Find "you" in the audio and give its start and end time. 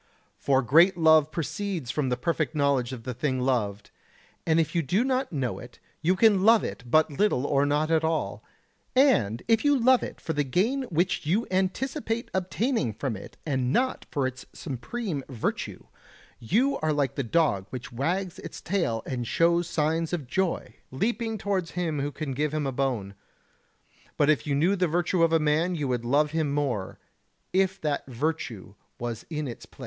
4.73-4.81, 6.01-6.15, 9.63-9.77, 11.27-11.45, 16.39-16.79, 24.47-24.55, 25.75-25.87